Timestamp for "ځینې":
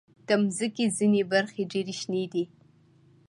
0.97-1.21